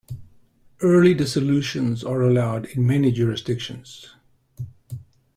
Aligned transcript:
Early 0.81 1.13
dissolutions 1.13 2.03
are 2.03 2.23
allowed 2.23 2.65
in 2.65 2.87
many 2.87 3.11
jurisdictions. 3.11 4.15